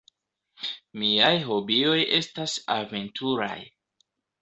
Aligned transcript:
Miaj 1.01 1.35
hobioj 1.51 2.01
estas 2.23 2.59
aventuraj. 2.81 3.55